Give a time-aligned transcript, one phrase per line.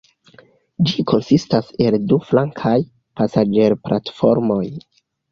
[0.91, 2.73] Ĝi konsistas el du flankaj
[3.21, 4.63] pasaĝerplatformoj.